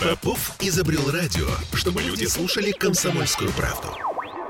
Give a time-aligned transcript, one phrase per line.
[0.00, 3.88] Попов изобрел радио, чтобы люди слушали комсомольскую правду.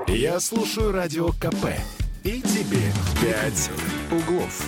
[0.07, 1.75] Я слушаю радио КП
[2.23, 3.69] и тебе пять
[4.09, 4.63] углов.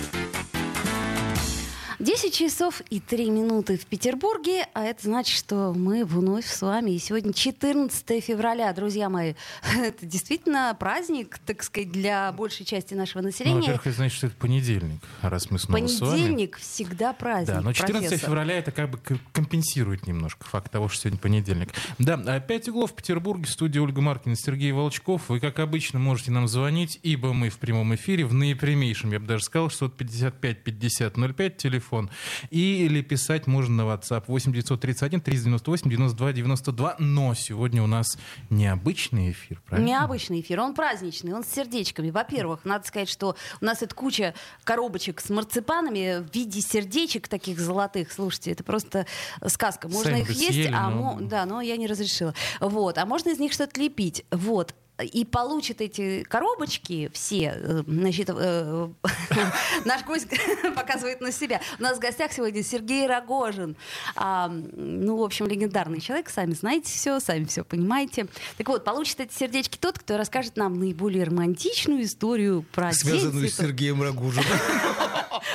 [2.14, 6.92] 10 часов и 3 минуты в Петербурге, а это значит, что мы вновь с вами.
[6.92, 9.34] И сегодня 14 февраля, друзья мои.
[9.76, 13.56] Это действительно праздник, так сказать, для большей части нашего Ну, населения.
[13.56, 16.10] во-первых, это значит, что это понедельник, раз мы снова с вами.
[16.12, 17.56] Понедельник всегда праздник.
[17.56, 18.28] Да, но 14 профессор.
[18.28, 19.00] февраля это как бы
[19.32, 21.70] компенсирует немножко факт того, что сегодня понедельник.
[21.98, 25.28] Да, а пять углов в Петербурге, студия Ольга Маркина, Сергей Волчков.
[25.30, 29.26] Вы, как обычно, можете нам звонить, ибо мы в прямом эфире, в наипрямейшем, я бы
[29.26, 32.03] даже сказал, 655-50-05, телефон.
[32.50, 36.96] Или писать можно на WhatsApp 8931 398 92 92.
[36.98, 38.16] Но сегодня у нас
[38.50, 39.88] необычный эфир, правильно?
[39.88, 42.10] Необычный эфир, он праздничный, он с сердечками.
[42.10, 47.58] Во-первых, надо сказать, что у нас это куча коробочек с марципанами в виде сердечек таких
[47.58, 48.12] золотых.
[48.12, 49.06] Слушайте, это просто
[49.46, 49.88] сказка.
[49.88, 52.34] Можно Сами их бы есть, съели, а но- мо- да, но я не разрешила.
[52.60, 54.24] Вот, а можно из них что-то лепить.
[54.30, 54.74] Вот.
[55.02, 58.88] И получат эти коробочки все, э, значит, э,
[59.84, 60.28] наш гость
[60.76, 61.60] показывает на себя.
[61.80, 63.76] У нас в гостях сегодня Сергей Рогожин.
[64.14, 68.28] А, ну, в общем, легендарный человек, сами знаете все, сами все понимаете.
[68.56, 73.56] Так вот, получит эти сердечки тот, кто расскажет нам наиболее романтичную историю про Связанную с
[73.56, 74.44] Сергеем Рогужиным.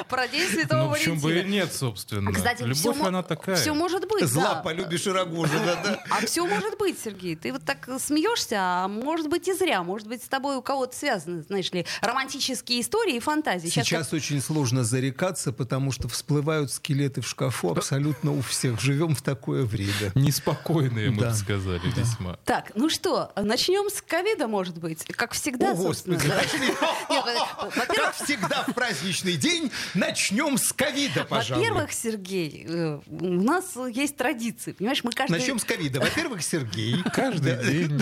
[0.08, 1.52] про день Святого Ну, почему бы и Валентина.
[1.54, 2.32] нет, собственно.
[2.34, 3.56] Кстати, Любовь, все, она такая.
[3.56, 4.24] все может быть.
[4.26, 4.62] Зла да.
[4.62, 6.04] полюбишь и Рогужина, да?
[6.10, 7.36] А все может быть, Сергей.
[7.36, 9.84] Ты вот так смеешься, а может быть и зря.
[9.84, 13.68] Может быть, с тобой у кого-то связаны, знаешь ли, романтические истории и фантазии.
[13.70, 18.80] Сейчас очень сложно зарекаться, потому что всплывают скелеты в шкафу абсолютно у всех.
[18.82, 20.12] Живем в такое время.
[20.16, 21.30] Неспокойные, мы Да.
[21.30, 22.38] бы сказали, весьма.
[22.46, 25.04] Так, ну что, начнем с ковида, может быть?
[25.16, 26.16] Как всегда, О, собственно.
[26.18, 27.86] Господи, да.
[27.88, 31.64] Как всегда в праздничный день начнем с ковида, пожалуй.
[31.66, 35.34] во-первых, Сергей, э, у нас есть традиции, понимаешь, мы каждый...
[35.40, 36.00] Начнем с ковида.
[36.00, 36.96] Во-первых, Сергей.
[37.14, 38.02] Каждый день,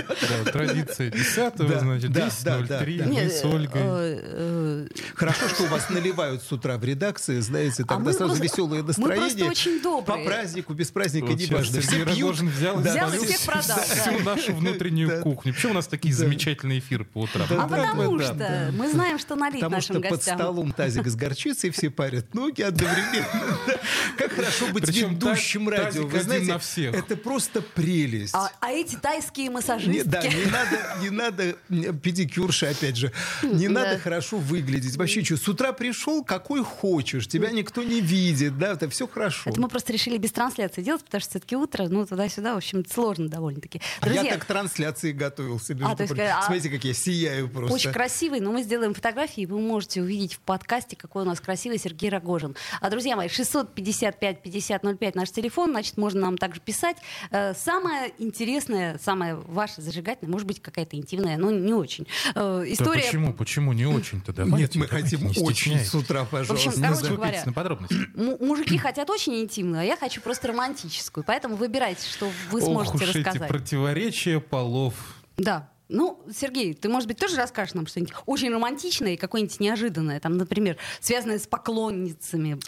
[0.52, 3.06] традиция 10 Да, значит, да, 10.03, да, да, да.
[3.12, 3.82] мы с Ольгой.
[3.82, 8.14] э, э, Хорошо, что у вас наливают с утра в редакции, знаете, тогда А мы
[8.14, 9.20] сразу просто- веселое мы настроение.
[9.28, 10.24] просто очень добрые.
[10.24, 11.82] По празднику, без праздника, сейчас неважно.
[11.82, 12.38] Все пьют.
[12.40, 12.80] Взял,
[13.14, 15.54] и всех продал, всю нашу внутреннюю кухню.
[15.54, 17.48] Почему у нас такие замечательные эфиры по утрам?
[17.52, 20.38] А потому что мы знаем, что налить Потому нашим что под гостям.
[20.38, 23.58] столом тазик с горчицей, все парят ноги одновременно.
[24.18, 26.08] Как хорошо быть Причем ведущим та- радио.
[26.08, 26.96] Вы знаете, на всех.
[26.96, 28.34] это просто прелесть.
[28.36, 30.04] А, а эти тайские Не, массажистки.
[30.04, 33.12] да, не надо, не надо м, педикюрши, опять же.
[33.44, 33.74] Не Да.
[33.74, 34.96] надо хорошо выглядеть.
[34.98, 37.28] Вообще, что, с утра пришел, какой хочешь.
[37.28, 39.50] Тебя никто не видит, да, это все хорошо.
[39.50, 42.86] Это мы просто решили без трансляции делать, потому что все-таки утро, ну, туда-сюда, в общем,
[42.86, 43.82] сложно довольно-таки.
[44.02, 45.78] А я так к трансляции готовился.
[45.82, 47.74] А, а- Смотрите, как я сияю просто.
[47.74, 51.40] очень красивый, но мы сделаем фотографии, и вы можете увидеть в подкасте, какой у нас
[51.40, 52.56] красивый Сергей Рогожин.
[52.82, 56.98] А, друзья мои, 655-5005 наш телефон, значит, можно нам также писать.
[57.32, 62.08] Э, Самое интересное, самое ваше зажигательное, может быть, какая-то интимная, но не очень.
[62.36, 63.02] Э, Да История...
[63.04, 64.32] почему, почему не очень-то?
[64.32, 66.70] Нет, Давайте, мы давайте, хотим не очень с утра, пожалуйста.
[66.70, 67.96] общем, Не короче говоря, на подробности.
[68.16, 71.24] М- мужики хотят очень интимную, а я хочу просто романтическую.
[71.26, 73.50] Поэтому выбирайте, что вы Ох сможете уж эти рассказать.
[73.50, 74.94] противоречия полов.
[75.38, 75.70] Да.
[75.90, 80.38] Ну, Сергей, ты, может быть, тоже расскажешь нам что-нибудь очень романтичное и какое-нибудь неожиданное, там,
[80.38, 82.60] например, связанное с поклонницами.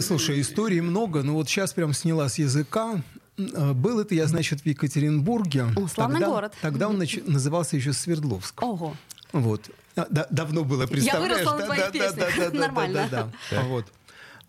[0.00, 3.02] Слушай, историй много, но вот сейчас прям сняла с языка.
[3.36, 5.66] Э, Был это я, значит, в Екатеринбурге.
[5.76, 6.54] О, славный тогда, город.
[6.60, 8.60] Тогда он нач- назывался еще Свердловск.
[8.62, 8.96] Ого.
[9.32, 9.70] Вот.
[9.94, 11.32] А, да- давно было, представляешь?
[11.38, 12.36] выросла на Да, твоих да, да, песнях.
[12.36, 13.08] да, да, да, Нормально.
[13.10, 13.62] да, да.
[13.64, 13.86] Вот.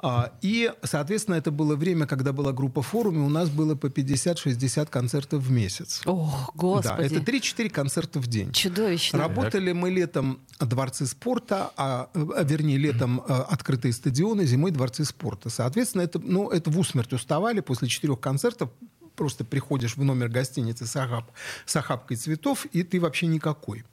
[0.01, 4.89] А, И, соответственно, это было время, когда была группа форуме, у нас было по 50-60
[4.89, 6.01] концертов в месяц.
[6.05, 7.15] Ох, Да, господи.
[7.15, 8.51] это 3-4 концерта в день.
[8.53, 9.19] Чудовищно.
[9.19, 15.49] Работали мы летом дворцы спорта, а, а, вернее, летом а, открытые стадионы, зимой дворцы спорта.
[15.49, 18.69] Соответственно, это, ну, это в усмерть уставали после четырех концертов.
[19.15, 21.29] Просто приходишь в номер гостиницы с, охап,
[21.65, 23.83] с охапкой цветов, и ты вообще никакой.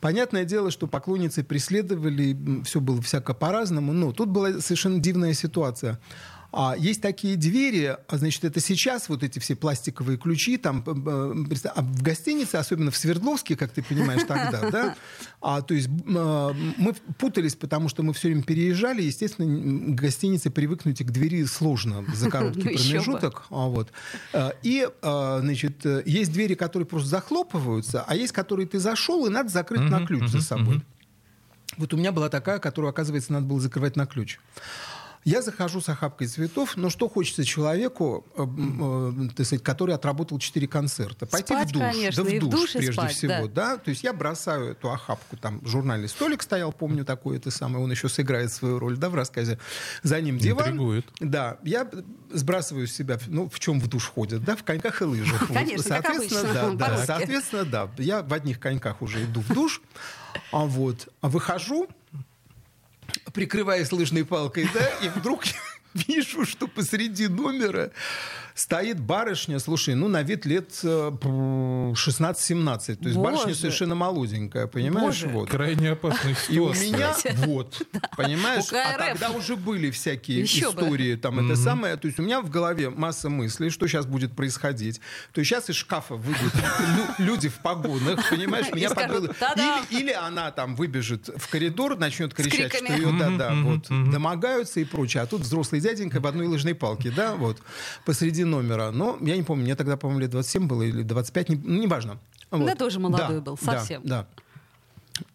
[0.00, 5.98] Понятное дело, что поклонницы преследовали, все было всяко по-разному, но тут была совершенно дивная ситуация.
[6.52, 11.82] А есть такие двери, а, значит, это сейчас вот эти все пластиковые ключи, там, а
[11.82, 14.94] в гостинице, особенно в Свердловске, как ты понимаешь, тогда, да,
[15.40, 21.02] а, то есть э, мы путались, потому что мы все время переезжали, естественно, гостинице привыкнуть
[21.02, 23.44] к двери сложно за короткий Ну, промежуток.
[23.50, 23.92] А, вот.
[24.32, 29.48] Э, И, значит, есть двери, которые просто захлопываются, а есть, которые ты зашел, и надо
[29.48, 30.82] закрыть на ключ за собой.
[31.76, 34.38] Вот у меня была такая, которую, оказывается, надо было закрывать на ключ.
[35.26, 40.38] Я захожу с охапкой цветов, но что хочется человеку, э, э, так сказать, который отработал
[40.38, 41.26] четыре концерта?
[41.26, 41.82] Пойти Спать, в душ.
[41.82, 43.72] конечно, да в и в душ, прежде спать, всего, да.
[43.72, 43.76] да.
[43.78, 47.90] То есть я бросаю эту охапку, там журнальный столик стоял, помню такой, это самое, он
[47.90, 49.58] еще сыграет свою роль, да, в рассказе.
[50.04, 50.68] За ним диван.
[50.68, 51.06] Интригует.
[51.18, 51.90] Да, я
[52.30, 55.40] сбрасываю с себя, ну, в чем в душ ходят, да, в коньках и лыжах.
[55.40, 55.48] Вот.
[55.58, 57.04] Конечно, как Соответственно, обычно, да, да.
[57.04, 59.82] Соответственно, да, я в одних коньках уже иду в душ,
[60.52, 61.88] а вот, а выхожу,
[63.32, 65.44] прикрываясь лыжной палкой, да, и вдруг
[66.08, 67.90] вижу, что посреди номера
[68.54, 72.96] стоит барышня, слушай, ну, на вид лет э, п- 16-17.
[72.96, 73.54] То есть барышня Боже.
[73.54, 75.22] совершенно молоденькая, понимаешь?
[75.22, 75.28] Боже.
[75.28, 75.50] Вот.
[75.50, 77.14] Крайне опасная И у меня
[77.46, 77.82] вот,
[78.16, 78.64] понимаешь?
[78.72, 80.82] А тогда уже были всякие Еще бы.
[80.82, 81.96] истории, там это самое.
[81.96, 85.00] То есть у меня в голове масса мыслей, что сейчас будет происходить.
[85.32, 88.66] То есть сейчас из шкафа выйдут лю- люди в погонах, понимаешь?
[88.72, 94.80] Меня или, или она там выбежит в коридор, начнет кричать, что ее да-да, вот, домогаются
[94.80, 95.22] и прочее.
[95.22, 97.58] А тут взрослый дяденька в одной лыжной палке, да, вот,
[98.04, 98.90] посреди номера.
[98.90, 102.18] Но я не помню, мне тогда, по-моему, лет 27 было или 25, не- ну, неважно.
[102.50, 102.66] Вот.
[102.66, 104.02] Да, тоже молодой Да, был, да, совсем.
[104.04, 104.26] Да.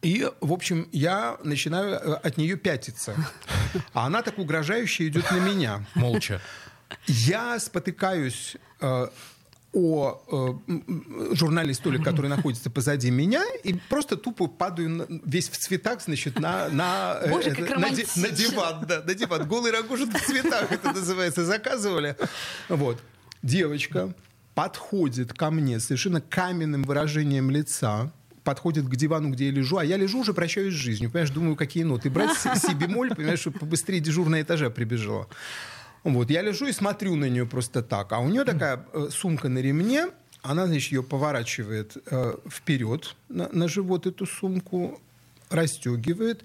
[0.04, 3.16] И, в общем, я начинаю э, от нее пятиться.
[3.94, 5.86] А она так угрожающе идет на меня.
[5.96, 6.42] Молча.
[7.08, 9.08] Я спотыкаюсь э,
[9.74, 10.22] о
[10.68, 16.02] э, журнальный столик, который находится позади меня, и просто тупо падаю на- весь в цветах,
[16.02, 18.86] значит, на, на, э, Боже, это, на, ди- на диван.
[18.88, 19.48] Да, на диван.
[19.48, 22.16] Голый рогожин в цветах, это называется, заказывали.
[22.70, 23.02] Вот.
[23.44, 24.14] Девочка
[24.56, 28.12] подходит ко мне совершенно каменным выражением лица,
[28.44, 31.10] подходит к дивану, где я лежу, а я лежу уже прощаюсь с жизнью.
[31.12, 32.10] Понимаешь, думаю, какие ноты.
[32.10, 35.28] Брать си си бемоль, понимаешь, чтобы побыстрее дежурная этажа прибежала.
[36.04, 38.12] Вот, я лежу и смотрю на нее просто так.
[38.12, 40.08] А у нее такая э, сумка на ремне,
[40.42, 45.00] она, значит, ее поворачивает э, вперед на, на живот эту сумку,
[45.50, 46.44] расстегивает,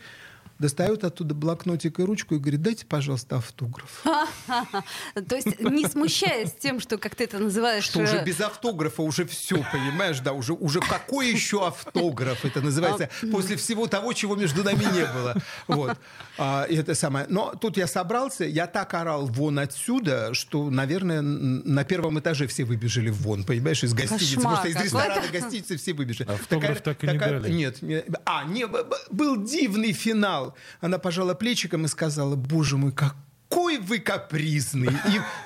[0.59, 4.05] достает оттуда блокнотик и ручку и говорит, дайте, пожалуйста, автограф.
[5.29, 7.85] То есть не смущаясь тем, что, как ты это называешь...
[7.85, 12.61] Что уже э, без автографа уже все, понимаешь, да, уже, уже какой еще автограф это
[12.61, 15.35] называется, после всего того, чего между нами не было.
[15.67, 15.97] Вот.
[16.39, 17.27] А, это самое.
[17.29, 22.65] Но тут я собрался, я так орал вон отсюда, что, наверное, на первом этаже все
[22.65, 24.41] выбежали вон, понимаешь, из гостиницы.
[24.41, 26.31] Просто из ресторана гостиницы все выбежали.
[26.31, 27.53] Автограф так и не дали.
[27.53, 28.67] Нет, не- а, не,
[29.11, 30.46] был дивный финал.
[30.81, 34.91] Она пожала плечиком и сказала, боже мой, какой вы капризный.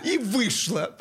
[0.03, 0.91] И, и вышла.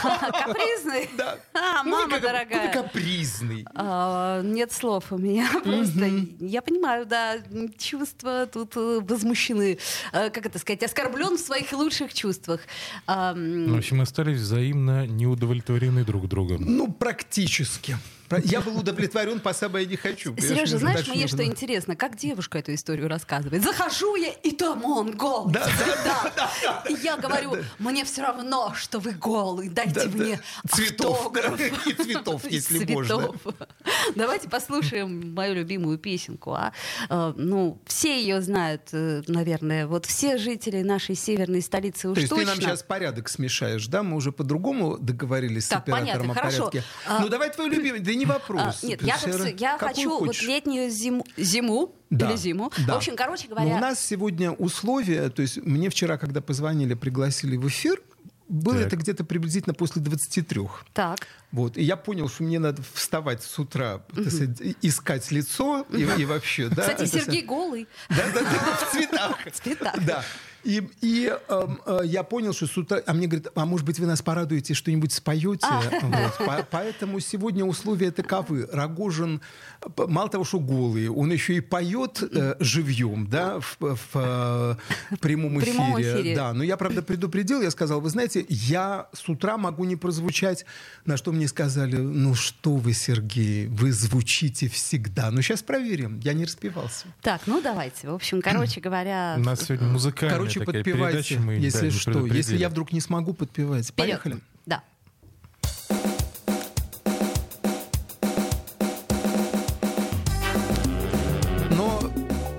[0.00, 1.08] Капризный?
[1.16, 1.38] Да.
[1.54, 2.66] А, Ну, мама вы как- дорогая.
[2.68, 3.66] Вы капризный.
[3.74, 6.10] А, нет слов у меня просто.
[6.40, 7.36] Я понимаю, да,
[7.78, 9.78] чувства тут э, возмущены.
[10.12, 10.82] Э, Как это сказать?
[10.82, 12.60] Оскорблен в своих лучших чувствах.
[13.06, 16.62] А, м, В общем, остались взаимно неудовлетворены друг другом.
[16.64, 17.96] Ну, практически.
[18.44, 20.36] Я был удовлетворен, по самое не хочу.
[20.36, 23.62] Сережа, знаешь, мне что интересно, как девушка эту историю рассказывает?
[23.62, 25.52] Захожу я, и там он голый.
[25.52, 25.68] Да,
[26.04, 26.84] Да.
[26.88, 30.10] И я говорю, мне все равно, что вы голый, дайте Да, да.
[30.10, 30.40] мне
[30.70, 31.16] Цветов.
[31.18, 31.86] автограф.
[31.86, 33.32] И цветов, если можно.
[34.14, 36.52] Давайте послушаем мою любимую песенку.
[36.54, 36.72] А?
[37.08, 39.86] Э, Ну, все ее знают, э, наверное.
[39.86, 44.02] Вот все жители нашей северной столицы уж То есть ты нам сейчас порядок смешаешь, да?
[44.02, 46.82] Мы уже по-другому договорились с оператором о порядке.
[47.06, 48.00] А- Ну, давай твой любимый.
[48.18, 48.82] Не А, вопрос.
[48.82, 52.72] нет, я, как- я хочу вот летнюю зиму, зиму Да, или зиму.
[52.86, 52.94] да.
[52.94, 56.94] В общем, короче Но говоря, у нас сегодня условия, то есть мне вчера, когда позвонили,
[56.94, 58.00] пригласили в эфир,
[58.48, 58.86] было Так.
[58.86, 60.84] это где-то приблизительно после 23.
[60.92, 61.18] так.
[61.50, 61.76] Вот.
[61.76, 66.24] И я понял, что мне надо вставать с утра, так сказать, искать лицо и, и
[66.24, 66.68] вообще.
[66.68, 67.88] Да, Кстати, Сергей голый.
[68.08, 69.38] Да, да, да, в цветах.
[69.52, 69.94] В цветах.
[70.06, 70.24] Да.
[70.66, 73.00] И, и эм, э, я понял, что с утра...
[73.06, 75.64] А мне говорят, а может быть, вы нас порадуете, что-нибудь споете?
[75.70, 75.80] А.
[76.02, 76.38] Вот.
[76.44, 78.68] По- Поэтому сегодня условия таковы.
[78.72, 79.40] Рогожин,
[79.96, 84.74] мало того, что голый, он еще и поет э, живьем, да, в, в, э,
[85.20, 85.72] прямом эфире.
[85.72, 86.34] прямом эфире.
[86.34, 90.66] Да, но я, правда, предупредил, я сказал, вы знаете, я с утра могу не прозвучать,
[91.04, 95.30] на что мне сказали, ну что вы, Сергей, вы звучите всегда.
[95.30, 97.06] Ну, сейчас проверим, я не распевался.
[97.22, 98.08] Так, ну давайте.
[98.08, 99.36] В общем, короче говоря...
[99.38, 100.55] У нас сегодня музыкальная Короче,
[101.38, 102.26] Мы, да, если что.
[102.26, 103.86] Если я вдруг не смогу подпевать.
[103.86, 103.96] вперед.
[103.96, 104.38] Поехали.
[104.64, 104.82] Да.
[111.70, 112.00] Но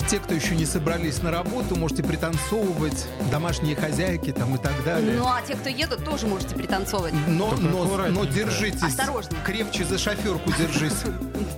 [0.07, 5.17] те, кто еще не собрались на работу, можете пританцовывать, домашние хозяйки там и так далее.
[5.17, 7.13] Ну, а те, кто едут, тоже можете пританцовывать.
[7.27, 8.83] Но, Только но, но держитесь.
[8.83, 9.37] Осторожно.
[9.45, 11.03] Крепче за шоферку держись.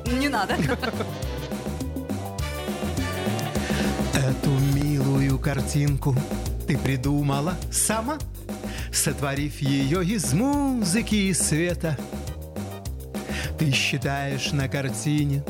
[0.19, 0.55] Не надо.
[5.41, 6.15] картинку
[6.67, 8.17] ты придумала сама,
[8.91, 11.97] сотворив ее из музыки и света.
[13.57, 15.43] Ты считаешь на картине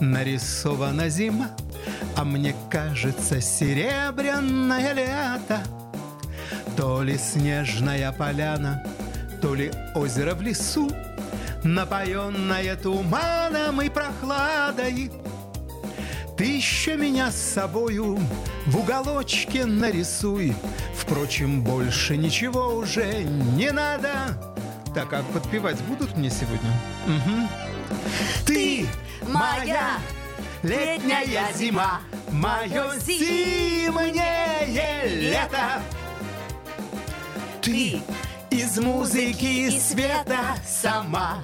[0.00, 1.50] нарисована зима,
[2.16, 5.62] а мне кажется серебряное лето.
[6.76, 8.84] То ли снежная поляна,
[9.40, 10.90] то ли озеро в лесу,
[11.64, 15.10] Напоенное туманом и прохладой.
[16.36, 18.18] Ты еще меня с собою
[18.66, 20.54] в уголочке нарисуй.
[20.94, 24.38] Впрочем, больше ничего уже не надо.
[24.94, 26.70] Так, а подпевать будут мне сегодня?
[27.06, 27.48] Угу.
[28.44, 28.86] Ты
[29.22, 29.98] моя
[30.62, 32.00] летняя зима,
[32.30, 34.66] мое зимнее
[35.06, 35.80] лето.
[37.62, 38.02] Ты
[38.50, 41.38] из музыки и света сама,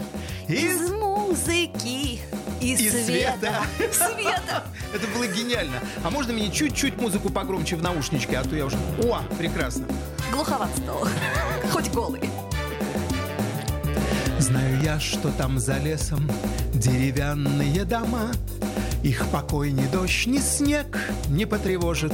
[0.49, 2.21] из музыки
[2.63, 3.63] и, и света.
[3.93, 4.65] Света.
[4.95, 5.81] Это было гениально.
[6.05, 8.77] А можно мне чуть-чуть музыку погромче в наушничке, а то я уже...
[9.05, 9.87] О, прекрасно.
[10.33, 11.07] Глуховат стал.
[11.73, 12.21] Хоть голый.
[14.39, 16.31] Знаю я, что там за лесом
[16.75, 18.33] деревянные дома.
[19.03, 22.13] Их покой ни дождь, ни снег не потревожит.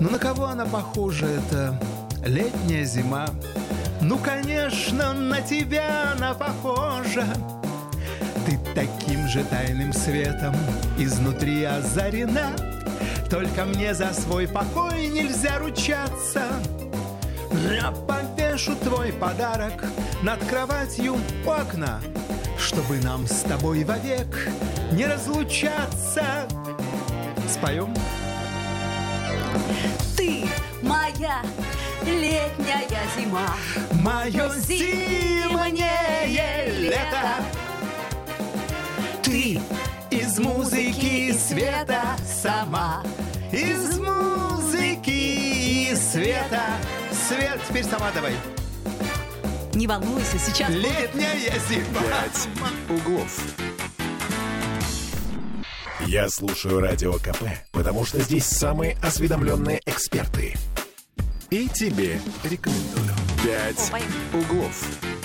[0.00, 1.80] Но на кого она похожа, это
[2.24, 3.28] летняя зима?
[4.00, 7.26] Ну, конечно, на тебя она похожа.
[8.76, 10.54] Таким же тайным светом
[10.98, 12.54] изнутри озарена.
[13.30, 16.44] Только мне за свой покой нельзя ручаться.
[17.72, 19.82] Я повешу твой подарок
[20.22, 21.14] над кроватью
[21.46, 22.02] у окна,
[22.58, 24.50] чтобы нам с тобой вовек
[24.92, 26.46] не разлучаться.
[27.48, 27.94] Споем?
[30.18, 30.44] Ты
[30.82, 31.40] моя
[32.04, 33.48] летняя зима,
[34.02, 36.26] Мое зимнее
[36.78, 37.55] лето.
[39.36, 39.60] Ты
[40.10, 43.02] из музыки и света сама.
[43.52, 46.62] Из музыки и света.
[47.28, 48.32] Свет, теперь сама давай.
[49.74, 50.84] Не волнуйся, сейчас будет.
[50.84, 52.00] Летняя зима.
[52.00, 52.48] «Пять
[52.88, 53.38] углов».
[56.06, 60.54] Я слушаю Радио КП, потому что здесь самые осведомленные эксперты.
[61.50, 63.14] И тебе рекомендую.
[63.44, 65.15] «Пять О, углов».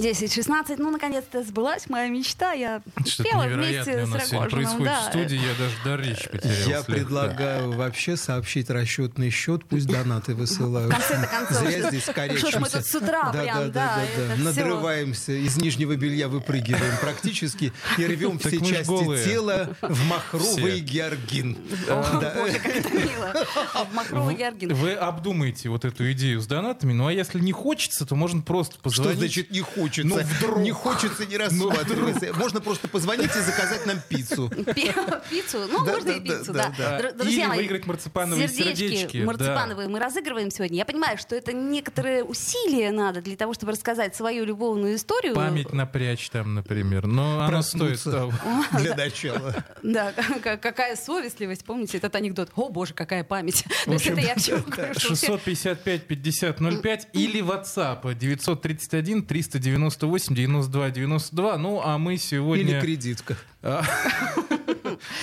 [0.00, 2.52] 10-16, ну, наконец-то сбылась моя мечта.
[2.52, 4.50] Я Что-то пела вместе с сегодня Рогожиным.
[4.50, 5.00] происходит да.
[5.00, 6.54] в студии, я даже до речи потерял.
[6.68, 6.92] Я слегка.
[6.92, 10.92] предлагаю вообще сообщить расчетный счет, пусть донаты высылают.
[10.92, 12.02] В конце-то концов, Зря что- здесь
[12.38, 14.44] что ж мы тут с утра прям, да, это всё.
[14.44, 19.24] Надрываемся, из нижнего белья выпрыгиваем практически и рвем все части голые.
[19.24, 20.80] тела в махровый Все.
[20.80, 21.56] георгин.
[21.88, 22.34] О, Да.
[22.36, 23.32] боже, как это мило.
[23.90, 24.74] В Махровый Георгин.
[24.74, 28.74] Вы обдумаете вот эту идею с донатами, ну а если не хочется, то можно просто
[28.74, 29.18] Что позвонить.
[29.18, 29.85] значит не хочется?
[30.04, 30.58] Ну, вдруг.
[30.58, 32.32] Не хочется не рассматриваться.
[32.34, 34.48] Можно просто позвонить и заказать нам пиццу.
[34.48, 34.92] Пи-
[35.30, 35.66] Пиццу?
[35.70, 36.72] Ну, можно и пиццу, да,
[37.16, 40.78] Друзья мои, выиграть марципановые сердечки, марципановые мы разыгрываем сегодня.
[40.78, 45.34] Я понимаю, что это некоторые усилия надо для того, чтобы рассказать свою любовную историю.
[45.34, 47.06] Память напрячь там, например.
[47.06, 48.32] Но оно стоит того.
[48.78, 49.54] для начала.
[49.82, 50.12] Да,
[50.42, 52.50] какая совестливость, помните этот анекдот?
[52.56, 53.64] О, боже, какая память.
[53.84, 58.14] То есть общем, это я к чему говорю, что все- 655 50 05 или WhatsApp
[58.14, 59.22] 931
[59.66, 61.58] 398 92 92.
[61.58, 62.80] Ну, а мы Или сегодня...
[62.80, 63.36] кредитка.
[63.62, 63.82] Само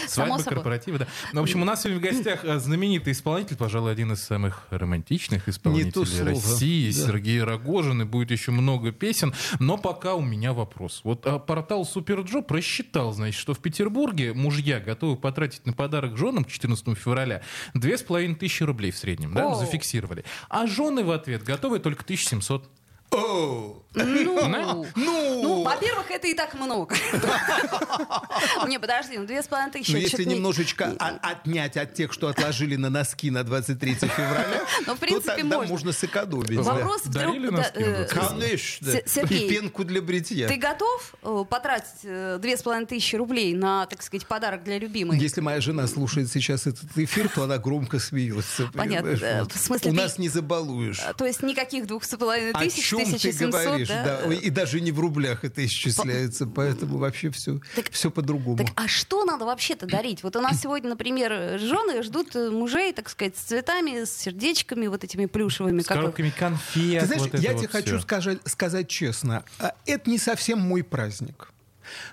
[0.07, 0.53] Свадьба, собой.
[0.55, 1.07] корпоративы, да.
[1.31, 4.67] Ну, в общем, у нас сегодня в гостях э, знаменитый исполнитель, пожалуй, один из самых
[4.69, 6.23] романтичных исполнителей.
[6.23, 7.07] России, Да.
[7.07, 9.33] Сергей Рогожин, и будет еще много песен.
[9.59, 11.01] Но пока у меня вопрос.
[11.03, 16.43] Вот а, портал Суперджо просчитал, значит, что в Петербурге мужья готовы потратить на подарок женам
[16.43, 17.41] к 14 февраля
[17.73, 20.25] 2500 рублей в среднем, да, зафиксировали.
[20.49, 22.69] А жены в ответ готовы только 1700.
[23.11, 26.95] О, Ну, Ну, ну, во-первых, это и так много.
[28.67, 29.91] Не, подожди, ну две с половиной тысячи.
[29.91, 34.99] Ну, если немножечко отнять от тех, что отложили на носки на 23 февраля, Ну, в
[34.99, 35.91] то принципе, тогда можно.
[35.91, 36.59] сэкономить.
[36.59, 37.03] Вопрос.
[37.05, 38.37] Дарили да, носки э, на 23?
[38.37, 39.33] Конечно.
[39.33, 40.47] И пенку для бритья.
[40.47, 44.79] Ты готов э, потратить э, две с половиной тысячи рублей на, так сказать, подарок для
[44.79, 45.17] любимой?
[45.19, 48.69] Если моя жена слушает сейчас этот эфир, то она громко смеется.
[48.73, 49.47] Понятно.
[49.49, 50.99] В смысле, У нас не забалуешь.
[51.17, 54.05] То есть никаких двух с половиной тысяч, чем ты 1700, говоришь?
[54.05, 54.27] да?
[54.27, 54.33] Да.
[54.33, 58.57] И даже не в рублях это исчисляется, поэтому вообще все, Так- все по-другому.
[58.57, 60.23] Так, а что надо вообще-то дарить?
[60.23, 64.87] Вот у нас сегодня, например, жены ждут э, мужей, так сказать, с цветами, с сердечками
[64.87, 65.81] вот этими плюшевыми.
[65.81, 67.01] С как их- коробками конфет.
[67.01, 67.99] Ты знаешь, вот я вот тебе хочу всё.
[68.01, 71.51] сказать, сказать честно, а, это не совсем мой праздник.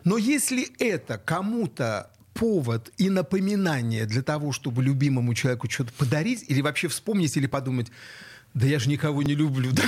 [0.04, 6.60] Но если это кому-то повод и напоминание для того, чтобы любимому человеку что-то подарить, или
[6.60, 7.88] вообще вспомнить, или подумать,
[8.54, 9.70] да я же никого не люблю.
[9.72, 9.82] Да,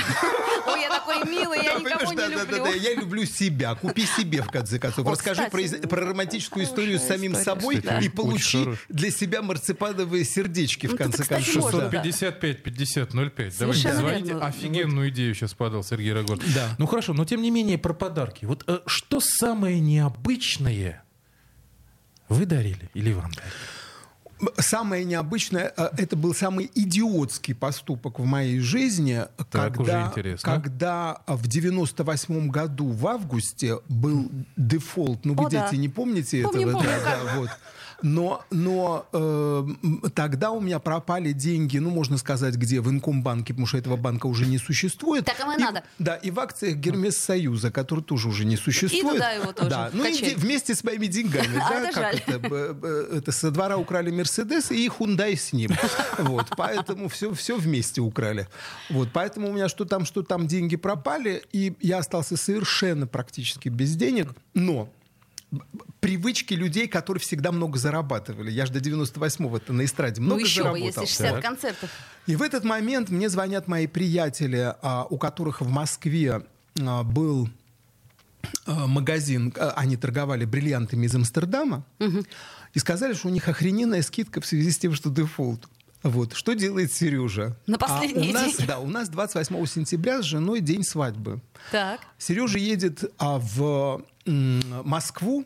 [1.07, 2.57] такой милый, я никого не да, да, люблю.
[2.59, 3.75] да, да, я люблю себя.
[3.75, 5.07] Купи себе, в конце концов.
[5.07, 10.97] Расскажи про, романтическую историю с самим собой и получи для себя марципановые сердечки, в Ну,
[10.97, 11.63] конце концов.
[11.65, 11.89] можно, да.
[11.89, 12.03] да.
[12.03, 13.59] 55 50 05.
[13.59, 14.35] Давайте звоните.
[14.37, 16.39] Офигенную идею сейчас подал Сергей Рогор.
[16.55, 16.75] Да.
[16.79, 18.45] Ну хорошо, но тем не менее про подарки.
[18.45, 21.03] Вот э, что самое необычное
[22.29, 23.53] вы дарили или вам дарили?
[24.59, 31.47] Самое необычное, э, это был самый идиотский поступок в моей жизни, Так, когда, когда в
[31.47, 35.25] 98 году в августе был дефолт.
[35.25, 35.69] Ну, вы, О, да.
[35.71, 36.73] дети, не помните Помню, этого?
[36.83, 37.51] помню, Да, да, вот.
[38.03, 39.67] Но, но э,
[40.15, 42.81] тогда у меня пропали деньги, ну, можно сказать, где?
[42.81, 45.25] В Инкомбанке, потому что этого банка уже не существует.
[45.25, 45.85] Так им и надо.
[45.99, 49.15] Да, и в акциях Гермес Союза, который тоже уже не существует.
[49.15, 51.61] туда его тоже Да, ну и вместе с моими деньгами.
[51.73, 52.77] Да, как это,
[53.13, 55.71] это со двора украли Мерседес и Хундай с ним.
[56.19, 58.49] Вот, поэтому все, все вместе украли.
[58.91, 63.69] Вот, поэтому у меня что там, что там деньги пропали, и я остался совершенно практически
[63.69, 64.29] без денег.
[64.55, 64.89] Но
[66.13, 68.51] привычки людей, которые всегда много зарабатывали.
[68.51, 71.03] Я же до 98-го-то на эстраде Ну много еще бы, заработал.
[71.03, 71.43] если 60 Так.
[71.43, 71.91] концертов.
[72.27, 76.43] И в этот момент мне звонят мои приятели, а, у которых в Москве
[76.81, 77.49] а, был
[78.67, 81.85] а, магазин, они торговали бриллиантами из Амстердама,
[82.75, 85.67] и сказали, что у них охрененная скидка в связи с тем, что дефолт.
[86.03, 86.35] Вот.
[86.35, 87.57] Что делает Сережа?
[87.67, 88.67] На последние а у нас, деньги.
[88.67, 91.41] Да, у нас 28 сентября с женой день свадьбы.
[91.71, 92.01] Так.
[92.19, 95.45] Сережа едет а, в м, Москву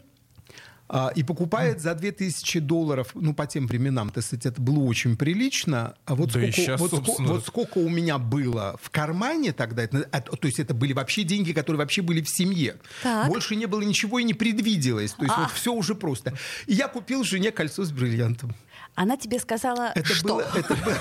[1.14, 5.94] и покупает за 2000 долларов, ну, по тем временам, так сказать, это было очень прилично.
[6.04, 7.28] А вот, Да и сколько, щас, вот, собственно.
[7.28, 11.24] вот сколько у меня было в кармане тогда, это, а, то есть это были вообще
[11.24, 12.76] деньги, которые вообще были в семье.
[13.02, 13.28] Так.
[13.28, 15.12] Больше не было ничего и не предвиделось.
[15.12, 16.34] То есть вот все уже просто.
[16.66, 18.54] И я купил жене кольцо с бриллиантом.
[18.96, 20.26] Она тебе сказала, Это что?
[20.36, 20.98] было, это было.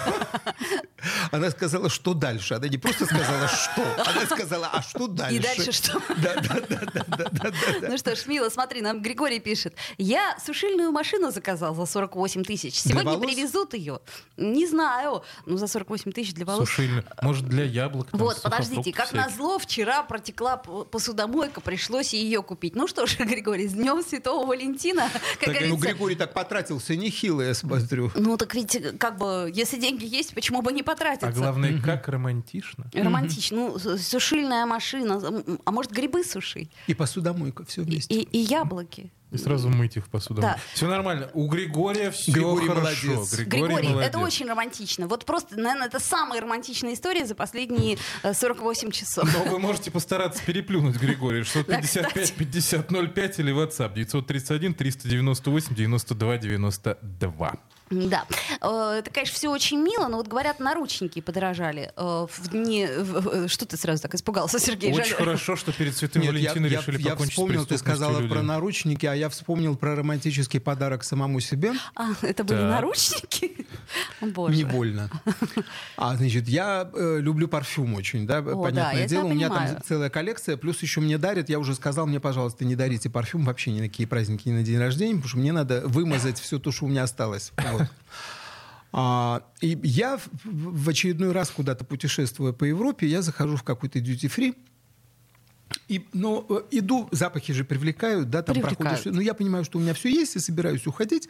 [1.31, 2.53] Она сказала, что дальше.
[2.55, 3.83] Она не просто сказала, что.
[4.05, 5.35] Она сказала, а что дальше?
[5.37, 6.01] И дальше что?
[6.17, 7.49] Да, да, да, да, да, да,
[7.81, 7.87] да.
[7.89, 9.75] Ну что ж, Мила, смотри, нам Григорий пишет.
[9.97, 12.75] Я сушильную машину заказал за 48 тысяч.
[12.79, 13.25] Сегодня волос?
[13.25, 13.99] привезут ее.
[14.37, 15.23] Не знаю.
[15.45, 16.67] Ну, за 48 тысяч для волос.
[16.69, 17.03] Сушильня.
[17.21, 18.11] Может, для яблок?
[18.11, 22.75] там, Вот, подождите, как назло, вчера протекла посудомойка, пришлось ее купить.
[22.75, 25.09] Ну что ж, Григорий, с Днем Святого Валентина,
[25.39, 25.87] как Ну, говорится.
[25.87, 27.53] Григорий так потратился нехило, я
[27.87, 28.11] смотрю.
[28.15, 31.27] Ну так ведь, как бы, если деньги есть, почему бы не потратиться?
[31.27, 32.85] А главное, как романтично.
[32.93, 33.57] Романтично.
[33.57, 35.21] Ну, с- сушильная машина,
[35.65, 36.69] а может грибы сушить?
[36.87, 38.13] И посудомойка, все вместе.
[38.13, 39.11] И, и яблоки.
[39.31, 40.41] И сразу мыть их посуду.
[40.41, 40.57] Да.
[40.73, 41.29] Все нормально.
[41.33, 43.07] У Григория все Григорий хорошо.
[43.07, 43.39] молодец.
[43.39, 44.09] Григорий, молодец.
[44.09, 45.07] это очень романтично.
[45.07, 49.27] Вот просто, наверное, это самая романтичная история за последние э, 48 часов.
[49.33, 51.43] Но вы можете постараться переплюнуть, Григорий.
[51.43, 57.53] 655 50 05 или WhatsApp 931 398 92 92.
[57.91, 58.25] Да.
[58.61, 61.91] Э, Это, конечно, все очень мило, но вот говорят, наручники подорожали.
[61.95, 62.87] э, В дни...
[63.47, 64.91] Что ты сразу так испугался, Сергей?
[64.91, 65.17] Очень Жаль.
[65.17, 68.09] хорошо, что перед Святым Нет, я, Валентином я- решили я покончить вспомнил, с ты сказала
[68.17, 71.73] преступностью про наручники, а я вспомнил про романтический подарок самому себе.
[71.95, 72.69] А, это были Так.
[72.71, 73.67] наручники?
[74.21, 74.55] О, Боже.
[74.55, 75.09] Не больно.
[75.97, 79.25] А, значит, я э, люблю парфюм очень, да, да, понятное я тебя дело.
[79.27, 79.73] У меня понимаю.
[79.75, 83.45] там целая коллекция, плюс еще мне дарят, я уже сказал, мне, пожалуйста, не дарите парфюм
[83.45, 86.57] вообще ни на какие праздники, ни на день рождения, потому что мне надо вымазать все
[86.59, 87.51] то, что у меня осталось.
[87.79, 87.89] Вот.
[88.97, 94.55] А, и я в- очередной раз куда-то путешествуя по Европе, я захожу в какой-то duty-free,
[95.89, 98.77] и, ну, э, иду, запахи же привлекают, да, там Привлекают.
[98.79, 99.13] проходишь.
[99.13, 101.27] Ну, я понимаю, что у меня все есть, и собираюсь уходить.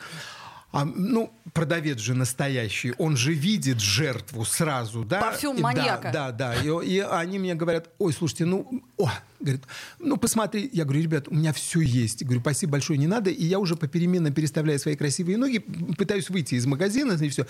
[0.71, 5.21] А, ну, продавец же настоящий, он же видит жертву сразу, да?
[5.21, 6.11] Парфюм И да, маньяка.
[6.11, 6.55] Да, да.
[6.55, 9.63] И, и они мне говорят, ой, слушайте, ну, о, говорит,
[9.99, 10.69] ну, посмотри.
[10.73, 12.21] Я говорю, ребят, у меня все есть.
[12.21, 13.29] Я говорю, спасибо большое, не надо.
[13.29, 17.45] И я уже попеременно переставляя свои красивые ноги, пытаюсь выйти из магазина, и все.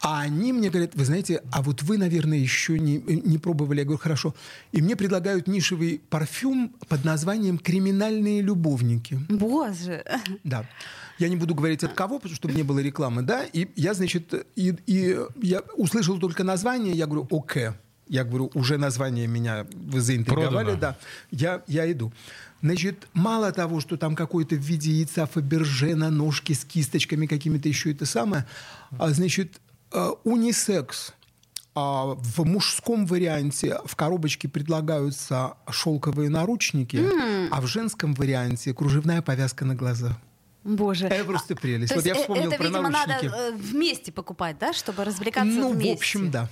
[0.00, 3.78] А они мне говорят, вы знаете, а вот вы, наверное, еще не, не пробовали.
[3.78, 4.34] Я говорю, хорошо.
[4.72, 9.18] И мне предлагают нишевый парфюм под названием «Криминальные любовники».
[9.28, 10.04] Боже.
[10.44, 10.68] Да.
[11.18, 13.44] Я не буду говорить от кого, потому что чтобы не было рекламы, да.
[13.44, 17.70] И я, значит, и, и я услышал только название, я говорю, окей.
[18.06, 20.78] Я говорю, уже название меня вы заинтриговали, Продано.
[20.78, 20.96] да.
[21.30, 22.12] Я, я иду.
[22.60, 27.68] Значит, мало того, что там какой-то в виде яйца Фаберже на ножке с кисточками какими-то
[27.68, 28.46] еще это самое,
[28.98, 29.60] а, значит,
[29.92, 31.14] э, унисекс.
[31.74, 37.04] А в мужском варианте в коробочке предлагаются шелковые наручники,
[37.50, 40.16] а в женском варианте кружевная повязка на глаза.
[40.64, 41.06] Боже.
[41.06, 41.92] Это просто прелесть.
[41.92, 43.24] То Вот есть я э, вспомнил это, про видимо, наручники.
[43.26, 45.94] надо э, вместе покупать, да, чтобы развлекаться Ну, вместе.
[45.94, 46.48] в общем, да.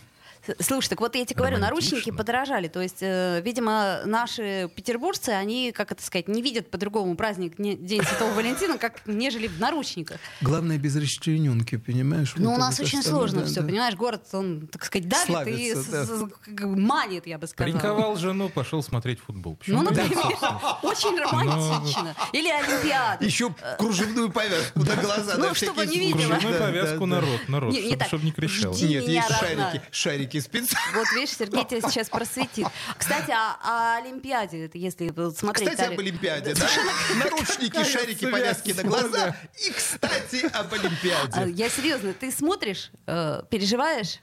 [0.47, 2.69] С- Слушай, так вот я тебе говорю, наручники подорожали.
[2.69, 7.77] То есть, э, видимо, наши петербуржцы, они, как это сказать, не видят по-другому праздник не-
[7.77, 10.19] День Святого Валентина, как нежели в наручниках.
[10.41, 12.33] Главное, без расчлененки, понимаешь?
[12.37, 13.67] Ну, Вот у нас очень остальное, сложно да, все, да.
[13.69, 16.05] понимаешь, город, он, так сказать, давит и Славится, с- да.
[16.07, 17.73] с- бы манит, я бы сказала.
[17.73, 19.57] Паренковал жену, пошел смотреть футбол.
[19.57, 20.19] Почему Ну, и например,
[20.83, 22.15] очень романтично.
[22.33, 23.25] Или Олимпиада.
[23.25, 25.35] Еще кружевную повязку на глаза.
[25.39, 26.33] Ну, чтобы не видела.
[26.33, 27.75] Кружевную повязку народ, народ,
[28.07, 28.73] чтобы, не кричал.
[28.75, 30.99] Нет, есть шарики, шарики шарики специально.
[30.99, 32.67] Вот видишь, Сергей тебя сейчас просветит.
[32.97, 35.71] Кстати, о, о Олимпиаде, если смотреть...
[35.71, 36.69] Кстати, об Олимпиаде, да?
[37.17, 39.37] Наручники, шарики, повязки на глаза.
[39.67, 41.53] И, кстати, об А, Олимпиаде.
[41.53, 44.19] Я серьезно, ты смотришь, э, переживаешь?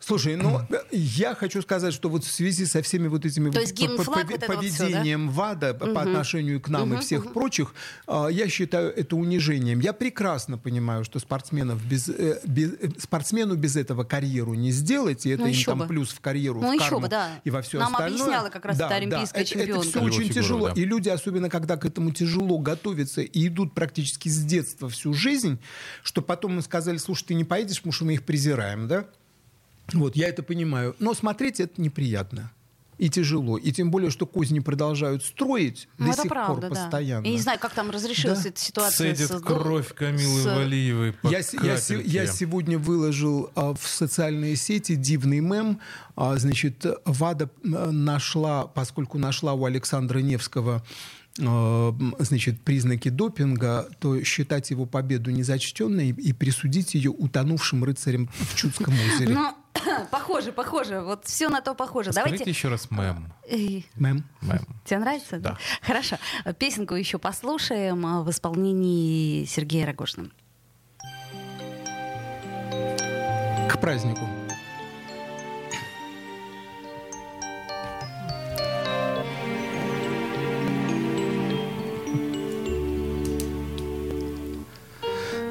[0.00, 3.60] Слушай, ну, я хочу сказать, что вот в связи со всеми вот этими То вот
[3.62, 4.84] есть гимн, по- флаг, по- вот это вот всё, да?
[4.84, 7.74] поведением ВАДА по отношению к нам и всех прочих,
[8.06, 9.80] а, я считаю это унижением.
[9.80, 15.24] Я прекрасно понимаю, что спортсменов без, э, без- э, спортсмену без этого карьеру не сделать,
[15.26, 15.86] и это Ну, им еще там бы.
[15.86, 17.28] плюс в карьеру, Ну, в еще карму бы, да.
[17.44, 18.20] и во все Нам остальное.
[18.22, 19.88] объясняла как раз эта олимпийская это, Это чемпионка.
[19.88, 20.68] все Его очень фигуру, тяжело.
[20.68, 20.74] да.
[20.80, 25.58] И люди, особенно когда к этому тяжело готовятся и идут практически с детства всю жизнь,
[26.02, 29.04] что потом мы сказали, слушай, ты не поедешь, потому что мы их презираем, да?
[29.92, 30.94] Вот, я это понимаю.
[30.98, 32.50] Но смотреть это неприятно.
[32.98, 33.58] И тяжело.
[33.58, 36.68] И тем более, что козни продолжают строить Ну, до это сих правда, пор да.
[36.68, 37.26] постоянно.
[37.26, 38.50] Я не знаю, как там разрешилась Да.
[38.50, 39.14] эта ситуация.
[39.14, 44.94] Цедит с- кровь Камилы с- Валиевой Я, я я сегодня выложил а, в социальные сети
[44.94, 45.80] дивный мем.
[46.14, 50.84] А, значит, ВАДА нашла, поскольку нашла у Александра Невского
[51.40, 58.54] а, значит, признаки допинга, то считать его победу незачтенной и присудить ее утонувшим рыцарем в
[58.54, 59.34] Чудском озере.
[59.34, 59.54] Ну,
[60.10, 61.00] похоже, похоже.
[61.00, 62.12] Вот все на то похоже.
[62.12, 62.50] Скажите Давайте...
[62.50, 63.32] еще раз мем.
[63.48, 64.24] Эй, Мем.
[64.40, 64.66] Мем.
[64.84, 65.38] Тебе нравится?
[65.38, 65.56] Да.
[65.80, 66.16] Хорошо.
[66.58, 70.30] Песенку еще послушаем а, в исполнении Сергея Рогожина.
[73.68, 74.26] К празднику.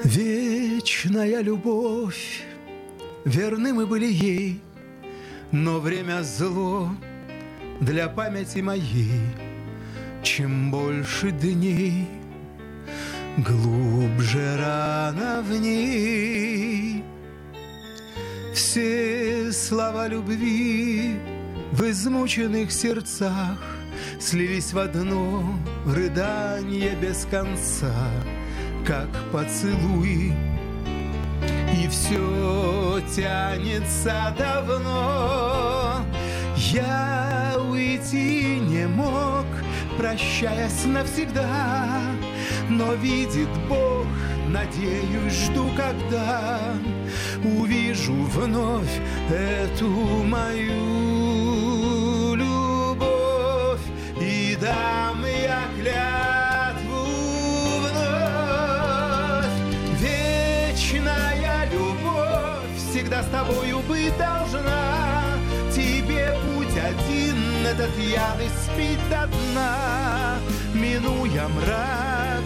[0.04, 2.41] Вечная любовь,
[3.26, 4.62] верны мы были ей,
[5.52, 6.90] но время зло
[7.80, 9.22] для памяти моей.
[10.24, 12.08] Чем больше дней,
[13.38, 17.04] глубже рана в ней.
[18.54, 21.16] Все слова любви
[21.72, 23.58] в измученных сердцах
[24.20, 25.44] Слились в одно
[25.86, 27.94] рыдание без конца,
[28.86, 30.34] Как поцелуй
[31.74, 36.06] и все тянется давно.
[36.56, 39.46] Я уйти не мог,
[39.98, 42.00] прощаясь навсегда,
[42.70, 44.08] но видит Бог,
[44.48, 46.60] надеюсь, жду, когда
[47.44, 49.90] увижу вновь эту
[50.24, 50.76] мою
[52.36, 53.82] любовь
[54.20, 55.11] и дам
[63.32, 65.38] тобою быть должна.
[65.74, 70.38] Тебе путь один, этот я спит одна,
[70.74, 72.44] минуя мрак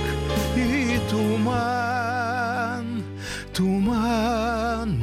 [0.55, 3.03] и туман,
[3.53, 5.01] туман,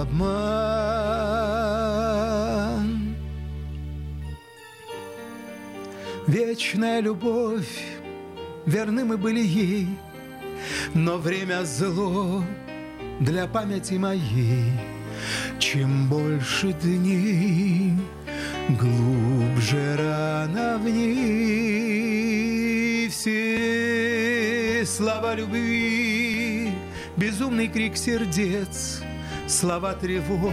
[0.00, 0.46] обман.
[6.26, 7.84] Вечная любовь,
[8.66, 9.88] верны мы были ей,
[10.94, 12.42] но время зло
[13.20, 14.72] для памяти моей.
[15.58, 17.94] Чем больше дней,
[18.68, 22.26] глубже рана в ней.
[23.08, 26.72] Все слова любви,
[27.16, 29.00] безумный крик сердец,
[29.46, 30.52] слова тревог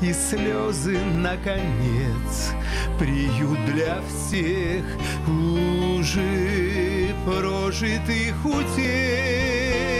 [0.00, 2.52] и слезы, наконец,
[2.98, 4.84] приют для всех
[5.26, 9.99] уже прожитых утех.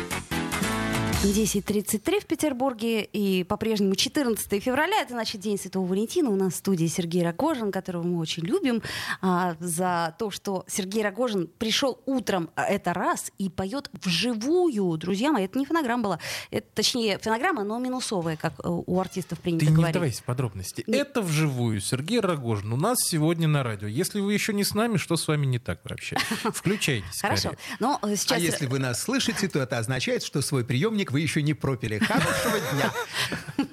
[1.23, 6.31] 10.33 в Петербурге и по-прежнему 14 февраля, это значит День Святого Валентина.
[6.31, 8.81] У нас в студии Сергей Рогожин, которого мы очень любим,
[9.21, 14.97] а, за то, что Сергей Рогожин пришел утром а, это раз и поет вживую.
[14.97, 19.39] Друзья мои, это не фонограмма была, это, точнее фонограмма, но минусовая, как э, у артистов
[19.41, 19.95] принято Ты не говорить.
[19.95, 20.83] вдавайся в подробности.
[20.87, 21.81] Не- Это вживую.
[21.81, 23.87] Сергей Рогожин у нас сегодня на радио.
[23.87, 26.17] Если вы еще не с нами, что с вами не так вообще?
[26.51, 27.21] Включайтесь.
[27.21, 27.51] Хорошо.
[27.79, 28.39] Но э, сейчас...
[28.39, 31.99] А если вы нас слышите, то это означает, что свой приемник вы еще не пропили.
[31.99, 32.91] Хорошего дня.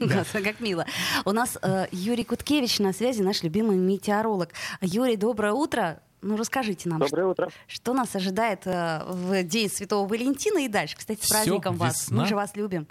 [0.00, 0.84] Да, как мило.
[1.24, 4.50] У нас э, Юрий Куткевич на связи, наш любимый метеоролог.
[4.80, 6.00] Юрий, доброе утро.
[6.20, 7.48] Ну, расскажите нам, Доброе утро.
[7.66, 10.96] что нас ожидает э, в День Святого Валентина и дальше.
[10.96, 11.94] Кстати, с Всё, праздником вас.
[12.02, 12.22] весна.
[12.22, 12.86] Мы же вас любим.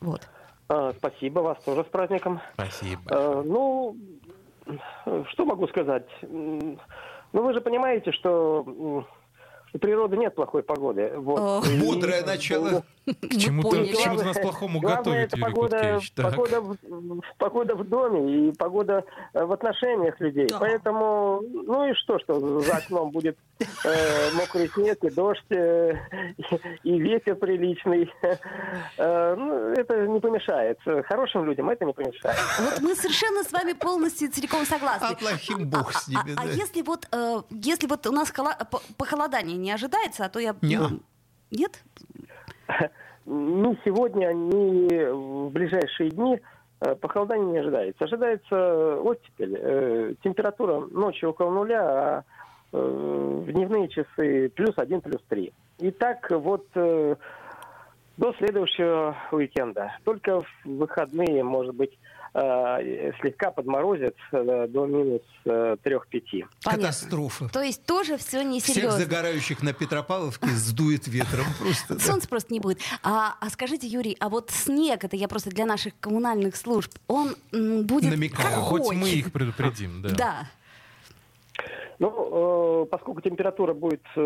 [0.00, 0.22] Вот.
[0.68, 2.40] А, спасибо, вас тоже с праздником.
[2.54, 3.02] Спасибо.
[3.06, 3.96] А, ну,
[5.32, 6.06] что могу сказать?
[6.22, 6.78] Ну,
[7.32, 9.04] вы же понимаете, что у
[9.78, 11.12] природы нет плохой погоды.
[11.16, 11.66] Вот.
[11.80, 13.92] Бодрое начало К чему-то, поняли.
[13.94, 16.12] к чему-то нас плохому Главное, готовит, Юрий погода, Куткевич.
[16.12, 16.30] Так.
[16.30, 16.76] погода, в,
[17.38, 20.46] погода в доме и погода э, в отношениях людей.
[20.48, 20.58] Да.
[20.60, 23.36] Поэтому, ну и что, что за окном будет
[23.84, 25.94] э, мокрый снег и дождь, э,
[26.84, 28.12] и, ветер приличный.
[28.98, 30.78] Э, ну, это не помешает.
[31.06, 32.36] Хорошим людям это не помешает.
[32.60, 35.08] Вот мы совершенно с вами полностью целиком согласны.
[35.10, 36.52] А плохим бог с ними, А, а да.
[36.52, 40.54] если вот, э, если вот у нас по- похолодание не ожидается, а то я...
[40.62, 40.88] Не-а.
[40.88, 41.00] ну,
[41.50, 41.82] Нет?
[43.26, 46.40] Ни сегодня, ни в ближайшие дни
[46.80, 48.04] э, похолодания не ожидается.
[48.04, 49.56] Ожидается оттепель.
[49.60, 52.24] Э, Температура ночью около нуля, а
[52.72, 55.52] э, в дневные часы плюс один, плюс три.
[55.78, 57.14] И так вот э,
[58.22, 59.98] до следующего уикенда.
[60.04, 61.90] Только в выходные, может быть,
[62.34, 66.46] э, слегка подморозит э, до минус э, трех-пяти.
[66.62, 66.86] Понятно.
[66.86, 67.48] Катастрофа.
[67.48, 69.00] То есть тоже все Всех несерьезно.
[69.00, 71.98] загорающих на Петропавловке сдует ветром просто.
[71.98, 72.78] Солнца просто не будет.
[73.02, 77.34] А, а скажите, Юрий, а вот снег, это я просто для наших коммунальных служб, он
[77.50, 78.60] будет Намекаю.
[78.60, 80.10] Хоть мы их предупредим, да.
[80.16, 80.46] Да.
[81.98, 84.20] Ну, э, поскольку температура будет э,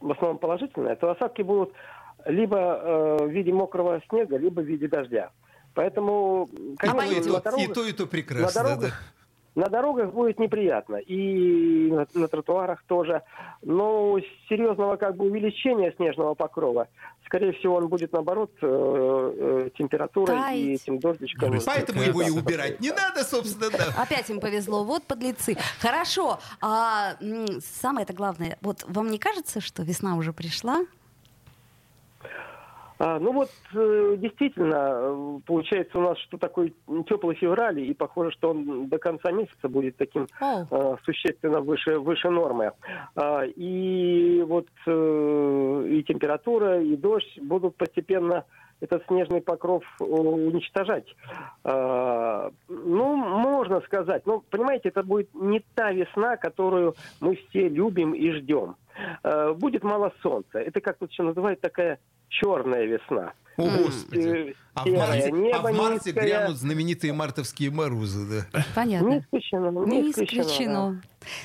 [0.00, 1.72] в основном положительная, то осадки будут
[2.26, 5.30] либо э, в виде мокрого снега, либо в виде дождя.
[5.74, 8.62] Поэтому, И конечно, то, и на то, и дорогах, то, и то на прекрасно.
[8.62, 8.68] да.
[8.68, 9.02] дорогах,
[9.54, 10.96] на дорогах будет неприятно.
[10.96, 13.22] И на, на тротуарах тоже.
[13.62, 16.88] Но серьезного как бы увеличения снежного покрова,
[17.24, 20.58] скорее всего, он будет наоборот э, э, температурой Таять.
[20.58, 21.48] и этим дождичком.
[21.48, 24.02] Юрий, Поэтому его и убирать не надо, собственно, да.
[24.02, 25.56] Опять им повезло, вот подлецы.
[25.80, 27.16] Хорошо, а
[27.80, 30.84] самое-то главное, вот вам не кажется, что весна уже пришла?
[32.98, 36.74] А, ну вот, э, действительно, э, получается у нас, что такой
[37.06, 42.30] теплый февраль, и похоже, что он до конца месяца будет таким э, существенно выше, выше
[42.30, 42.72] нормы.
[43.14, 48.44] А, и вот э, и температура, и дождь будут постепенно
[48.80, 51.06] этот снежный покров уничтожать.
[51.64, 54.26] А, ну, можно сказать.
[54.26, 58.76] Но, понимаете, это будет не та весна, которую мы все любим и ждем.
[59.56, 60.58] Будет мало солнца.
[60.58, 63.32] Это, как тут еще называют, такая черная весна.
[63.56, 64.50] О, Господи.
[64.50, 66.24] Э, А в марте, а небо в марте низкое.
[66.24, 68.64] грянут знаменитые мартовские морозы, да.
[68.74, 69.08] понятно.
[69.08, 69.70] Не исключено.
[69.86, 70.42] Не, Не исключено.
[70.44, 70.50] да.
[70.50, 71.02] исключено.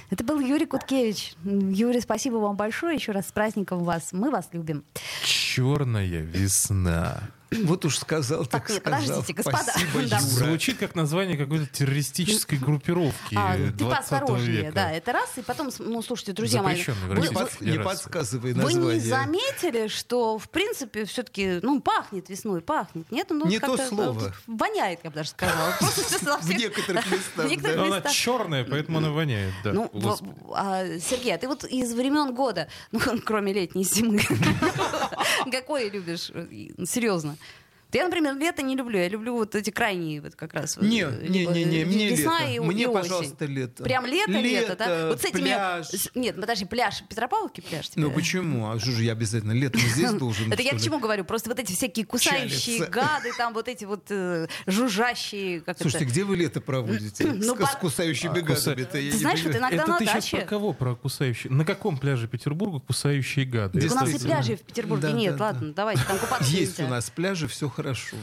[0.09, 1.33] Это был Юрий Куткевич.
[1.45, 2.95] Юрий, спасибо вам большое.
[2.95, 4.11] Еще раз с праздником вас.
[4.11, 4.83] Мы вас любим.
[5.23, 7.21] Черная весна.
[7.65, 9.01] Вот уж сказал, так, Так, нет, сказал.
[9.01, 9.63] подождите, господа.
[9.71, 10.17] Спасибо, Да.
[10.17, 10.19] Юра.
[10.21, 14.71] Звучит как название какой-то террористической группировки А, ты 20 поосторожнее, века.
[14.73, 15.29] да, это раз.
[15.37, 18.93] И потом, ну, слушайте, друзья мои, вы- Не, вы- под- подсказывай Вы название.
[18.95, 23.11] не заметили, что, в принципе, все-таки, ну, пахнет весной, пахнет?
[23.11, 23.27] Нет?
[23.29, 24.27] Ну, Не то как-то, слово.
[24.29, 25.73] э, Воняет, я бы даже сказала.
[26.41, 29.53] В некоторых местах, Она черная, поэтому она воняет.
[29.63, 29.73] Да.
[29.73, 29.91] Ну,
[30.53, 34.21] а, Сергей, а ты вот из времен года, ну, кроме летней зимы,
[35.51, 36.31] какой любишь?
[36.33, 36.47] э,
[36.85, 37.35] Серьезно.
[37.93, 38.97] Я, например, лето не люблю.
[38.97, 40.77] Я люблю вот эти крайние вот как раз.
[40.77, 42.51] Не, э, не, не, не, мне весна лето.
[42.51, 43.01] и, Мне, и осень.
[43.01, 43.83] пожалуйста, лето.
[43.83, 45.07] Прям лето, лето, да?
[45.07, 45.41] Вот с этими...
[45.41, 45.87] пляж.
[46.15, 48.03] Нет, подожди, пляж, Петропавловки пляж тебе?
[48.03, 48.69] Ну почему?
[48.69, 50.51] А что же я обязательно летом здесь должен?
[50.53, 51.25] Это я к чему говорю?
[51.25, 56.37] Просто вот эти всякие кусающие гады, там вот эти вот э, жужжащие, Слушайте, где вы
[56.37, 57.25] лето проводите?
[57.41, 60.37] Ну, С, кусающими А, я Ты знаешь, вот иногда Это на ты сейчас даче...
[60.37, 60.73] про кого?
[60.73, 61.51] Про кусающие?
[61.51, 63.87] На каком пляже Петербурга кусающие гады?
[63.87, 67.47] У нас и пляжей в Петербурге нет, ладно, давайте, там купаться Есть у нас пляжи,
[67.47, 67.80] все хорошо.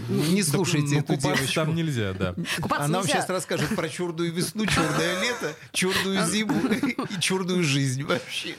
[0.08, 1.54] Не Да, слушайте ну, эту девочку.
[1.54, 2.34] там нельзя, да.
[2.60, 8.02] Купаться Она вам сейчас расскажет про черную весну, черное лето, черную зиму и черную жизнь
[8.04, 8.54] вообще.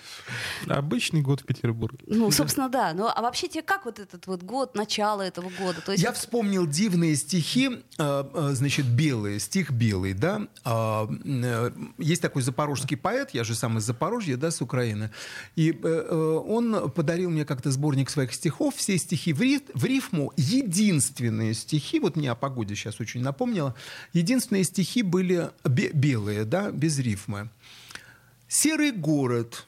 [0.68, 2.00] Обычный год в Петербурге.
[2.08, 2.94] Ну, собственно, да.
[2.94, 5.82] Ну, а вообще тебе как вот этот вот год, начало этого года?
[5.82, 10.48] То есть Я вспомнил дивные стихи, э, э, значит, белые, стих белый, да.
[10.64, 15.10] А, э, Есть такой запорожский поэт, я же сам из Запорожья, да, с Украины.
[15.56, 19.86] И э, э, он подарил мне как-то сборник своих стихов, все стихи в риф- в
[19.86, 20.32] рифму,
[20.90, 23.76] единственные стихи, вот мне о погоде сейчас очень напомнило,
[24.14, 27.50] единственные стихи были бе- белые, да, без рифмы.
[28.48, 29.68] Серый город,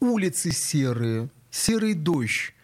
[0.00, 2.54] улицы серые, серый дождь.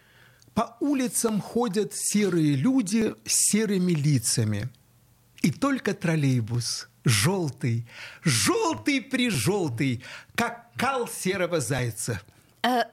[0.55, 4.69] По улицам ходят серые люди с серыми лицами.
[5.43, 7.85] И только троллейбус, желтый,
[8.23, 10.03] желтый прижелтый,
[10.35, 12.21] как кал серого зайца.
[12.63, 12.83] Э,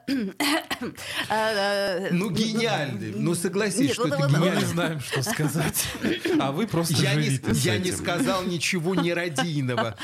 [2.10, 3.12] Ну, гениальный.
[3.14, 5.84] Ну, согласись, Нет, что вот- это вот- Мы не знаем, что сказать.
[6.40, 9.96] А вы просто Я не, я не сказал ничего нерадийного.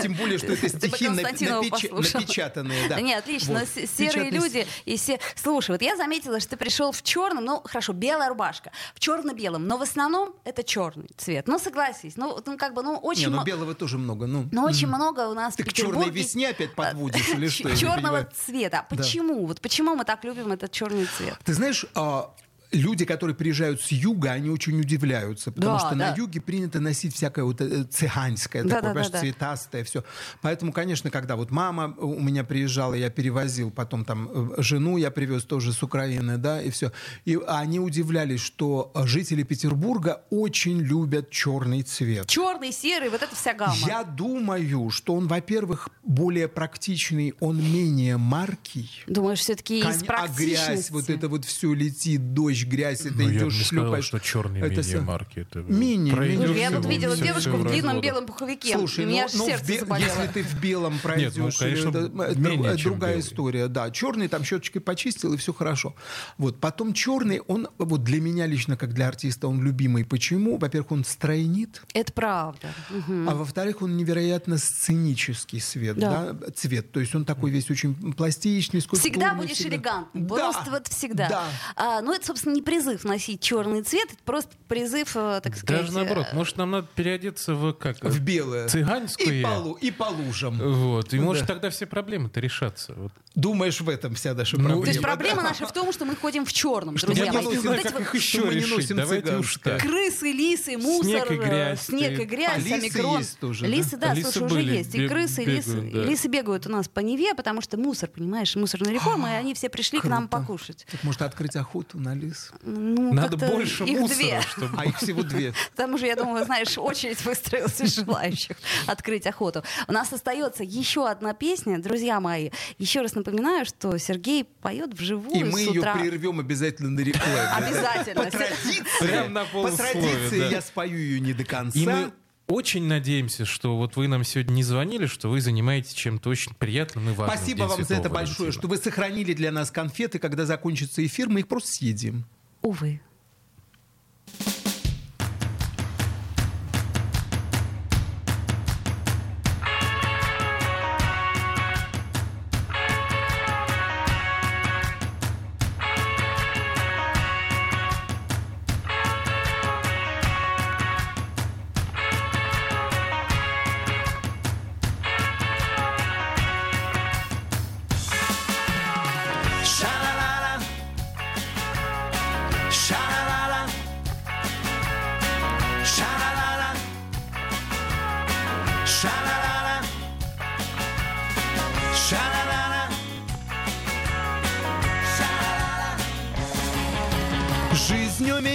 [0.00, 2.88] Тем более, что это Ты стихи напечатанные.
[2.88, 3.00] Да.
[3.00, 3.64] Не, отлично.
[3.66, 5.18] Серые люди и все.
[5.36, 9.66] Слушай, вот я заметила, что ты пришел в черном, ну хорошо, белая рубашка, в черно-белом,
[9.66, 11.46] но в основном это черный цвет.
[11.48, 14.26] Ну согласись, ну, ну как бы, ну очень, Не, ну мо- белого тоже много.
[14.26, 17.76] Ну, ну, очень много у нас Ты к черной весне опять подводишь или что?
[17.76, 18.28] черного понимаю.
[18.72, 18.86] Цвета.
[18.88, 19.46] Почему?
[19.46, 21.38] Вот почему мы так любим этот черный цвет?
[21.44, 22.34] Ты знаешь, а,
[22.72, 26.10] люди, которые приезжают с юга, они очень удивляются, потому Да, что да.
[26.10, 29.20] на юге принято носить всякое вот э, цыганское, Да, такое, да, понимаешь, да, да.
[29.20, 30.04] цветастое все.
[30.40, 35.10] Поэтому, конечно, когда вот мама у меня приезжала, я перевозил потом там э, жену, я
[35.10, 36.92] привез тоже с Украины, да, и все.
[37.24, 42.26] И они удивлялись, что жители Петербурга очень любят черный цвет.
[42.26, 43.76] Черный, серый, вот эта вся гамма.
[43.86, 48.90] Я думаю, что он, во-первых, более практичный, он менее маркий.
[49.06, 50.92] Думаешь, все-таки из Кон- а грязь, практичности?
[50.92, 54.04] вот это вот все летит, дождь, грязь, это Ну, я бы идешь, сказал, шлепаешь.
[54.04, 55.38] что черный Это менее всё- марки.
[55.40, 58.00] Это Мини, пройдешь я тут видела всё, девушку всё в длинном развода.
[58.06, 58.72] белом пуховике.
[58.76, 60.08] Слушай, У меня ну, аж ну, сердце бе- заболело.
[60.08, 63.20] если ты в белом пройдешь, ну, конечно, это, это менее, чем другая белый.
[63.26, 63.68] история.
[63.68, 65.94] Да, черный там щеточкой почистил и все хорошо.
[66.38, 70.04] Вот потом черный, он вот для меня лично как для артиста он любимый.
[70.04, 70.58] Почему?
[70.58, 71.82] Во-первых, он стройнит.
[71.94, 72.68] Это правда.
[72.90, 76.32] А во-вторых, он невероятно сценический свет, Да.
[76.32, 76.50] да.
[76.54, 76.92] цвет.
[76.92, 78.80] То есть он такой весь очень пластичный.
[78.80, 79.76] Всегда будешь всегда.
[79.76, 80.26] элегантным.
[80.26, 81.28] Да, Просто вот всегда.
[81.28, 81.44] Да.
[81.76, 85.82] А, ну, это, собственно, не призыв носить черный цвет, это просто призыв, э, так сказать...
[85.82, 88.02] Даже наоборот, э, может, нам надо переодеться в как?
[88.02, 88.68] В белое.
[88.68, 89.26] Цыганское.
[89.40, 90.58] И по, лу- и по лужам.
[90.58, 91.54] Вот, и Ну может да.
[91.54, 92.94] тогда все проблемы-то решатся.
[92.96, 93.12] Вот.
[93.34, 94.82] Думаешь, в этом вся наша Ну, проблема?
[94.84, 95.08] То есть да.
[95.08, 97.46] проблема наша в том, что мы ходим в черном, друзья я мои.
[97.46, 98.76] не Вот знаю, эти как вот их еще что мы не решить.
[98.76, 99.80] носим Давайте уж так.
[99.80, 103.18] Крысы, лисы, мусор, Снег и э, грязь, снег и грязь, А лисы омикрон.
[103.18, 103.66] есть тоже, да?
[103.68, 104.94] Лисы, да, А лисы слушай, уже были, есть.
[104.94, 105.80] И крысы, и лисы.
[105.80, 106.04] да.
[106.04, 109.68] Лисы бегают у нас по Неве, потому что мусор, понимаешь, мусорная реформа, и они все
[109.70, 110.86] пришли к нам покушать.
[110.90, 112.41] Так может открыть охоту на лис?
[112.62, 114.40] Ну, Надо больше их мусора, две.
[114.42, 114.70] чтобы...
[114.78, 115.54] А их всего две.
[115.76, 119.62] Там уже, я думаю, знаешь, очередь выстроилась из желающих открыть охоту.
[119.88, 122.50] У нас остается еще одна песня, друзья мои.
[122.78, 125.94] Еще раз напоминаю, что Сергей поет вживую И мы с ее утра.
[125.96, 127.66] прервем обязательно на рекламе.
[127.66, 128.24] Обязательно.
[128.24, 130.46] По традиции, Прям на по традиции да.
[130.48, 131.78] я спою ее не до конца.
[131.78, 132.12] И мы
[132.48, 137.08] очень надеемся, что вот вы нам сегодня не звонили, что вы занимаетесь чем-то очень приятным
[137.08, 137.36] и важным.
[137.36, 138.52] Спасибо вам за это большое, Валентина.
[138.52, 140.18] что вы сохранили для нас конфеты.
[140.18, 142.26] Когда закончится эфир, мы их просто съедим.
[142.60, 143.00] Увы.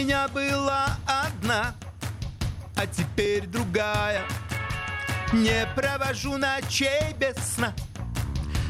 [0.07, 1.75] Меня была одна,
[2.77, 4.21] а теперь другая.
[5.33, 7.73] Не провожу ночей без сна,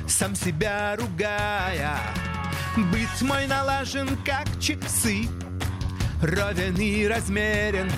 [0.07, 1.99] сам себя ругая.
[2.75, 5.29] Быть мой налажен, как часы,
[6.23, 7.91] ровен и размерен.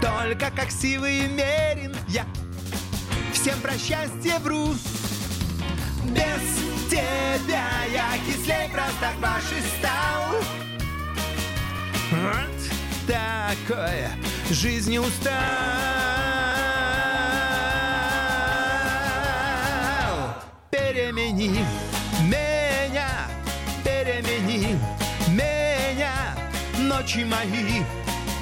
[0.00, 2.26] Только как силы мерен я
[3.32, 4.74] всем про счастье вру.
[6.02, 10.63] Без тебя я кислей просто ваши стал.
[13.06, 14.10] Такое
[14.50, 15.34] жизнь устал.
[20.70, 21.66] Перемени
[22.22, 23.28] меня,
[23.84, 24.78] перемени
[25.28, 26.34] меня,
[26.78, 27.82] ночи мои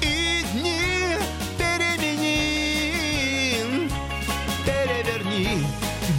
[0.01, 1.17] и дни
[1.57, 2.89] перемени,
[4.65, 5.65] переверни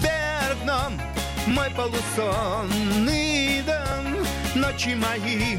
[0.02, 1.00] вверх дном
[1.46, 5.58] мой полусонный дом, ночи мои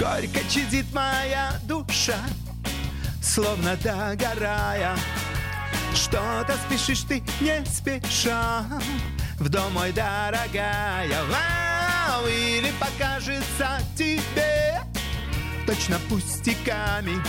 [0.00, 2.16] Горько чадит моя душа,
[3.22, 4.96] словно догорая.
[5.94, 8.64] Что-то спешишь ты не спеша.
[9.38, 14.80] В дом мой дорогая Вау, Или покажется тебе
[15.66, 17.22] Точно пустяками.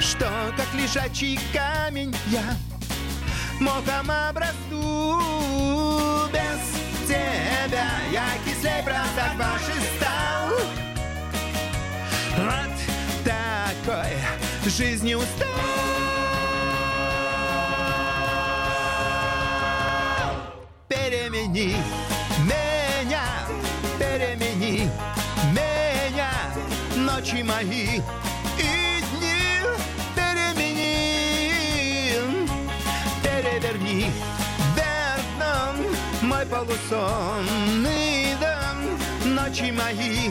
[0.00, 2.44] Что как лежачий камень я
[3.58, 5.18] Мохом обрасту
[6.30, 7.88] Без тебя.
[8.12, 9.99] Я кислей просто ваши
[13.90, 15.46] такой жизни устал
[20.88, 21.76] Перемени
[22.44, 23.24] меня,
[23.98, 24.90] перемени
[25.52, 26.30] меня,
[26.96, 28.00] ночи мои
[28.58, 29.36] и дни
[30.14, 31.42] перемени,
[33.22, 34.10] переверни
[34.74, 40.30] вверх дном мой полусонный дом, ночи мои